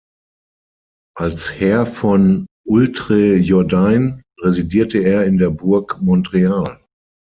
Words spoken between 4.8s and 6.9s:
er in der Burg Montreal.